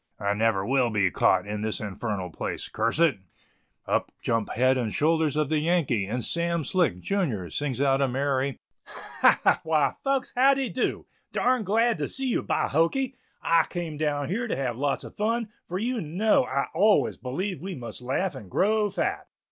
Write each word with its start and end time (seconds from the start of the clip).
"I 0.19 0.33
never 0.33 0.65
will 0.65 0.89
be 0.89 1.11
caught 1.11 1.45
in 1.45 1.61
this 1.61 1.79
infernal 1.79 2.31
place, 2.31 2.67
curse 2.69 2.97
it;" 2.97 3.19
up 3.85 4.11
jump 4.23 4.49
head 4.53 4.75
and 4.75 4.91
shoulders 4.91 5.35
of 5.35 5.49
the 5.49 5.59
Yankee, 5.59 6.07
and 6.07 6.23
Sam 6.25 6.63
Slick, 6.63 6.99
junior, 7.01 7.51
sings 7.51 7.79
out 7.79 8.01
a 8.01 8.07
merry 8.07 8.57
"Ha! 8.87 9.39
ha! 9.43 9.59
why, 9.61 9.93
folks, 10.03 10.33
how 10.35 10.55
de 10.55 10.69
dew. 10.69 11.05
Darn 11.31 11.63
glad 11.63 11.99
to 11.99 12.09
see 12.09 12.29
you, 12.31 12.41
by 12.41 12.67
hokey; 12.67 13.15
I 13.43 13.65
came 13.69 13.95
down 13.97 14.29
here 14.29 14.47
to 14.47 14.55
have 14.55 14.75
lots 14.75 15.03
of 15.03 15.15
fun, 15.15 15.49
for 15.67 15.77
you 15.77 16.01
know 16.01 16.45
I 16.45 16.65
always 16.73 17.17
believe 17.19 17.61
we 17.61 17.75
must 17.75 18.01
laugh 18.01 18.33
and 18.33 18.49
grow 18.49 18.89
fat." 18.89 19.27